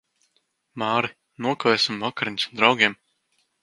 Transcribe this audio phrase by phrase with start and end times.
[0.83, 1.13] Māri,
[1.49, 3.01] nokavēsim vakariņas ar draugiem.